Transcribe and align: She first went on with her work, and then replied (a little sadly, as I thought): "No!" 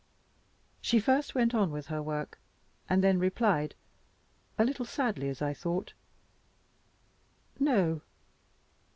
She 0.81 0.99
first 0.99 1.35
went 1.35 1.53
on 1.53 1.69
with 1.69 1.85
her 1.85 2.01
work, 2.01 2.39
and 2.89 3.03
then 3.03 3.19
replied 3.19 3.75
(a 4.57 4.65
little 4.65 4.83
sadly, 4.83 5.29
as 5.29 5.43
I 5.43 5.53
thought): 5.53 5.93
"No!" 7.59 8.01